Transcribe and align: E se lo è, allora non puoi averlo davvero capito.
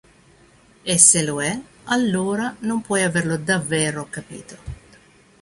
E 0.83 0.97
se 0.97 1.21
lo 1.23 1.43
è, 1.43 1.55
allora 1.83 2.55
non 2.61 2.81
puoi 2.81 3.03
averlo 3.03 3.37
davvero 3.37 4.07
capito. 4.09 4.57